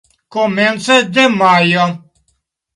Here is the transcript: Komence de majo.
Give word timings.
Komence 0.35 0.97
de 1.15 1.25
majo. 1.37 1.87